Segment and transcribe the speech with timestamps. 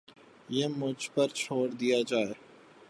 [0.49, 2.03] یہ مجھ پر چھوڑ دیجئے